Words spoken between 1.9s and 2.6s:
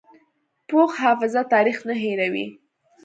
هېروي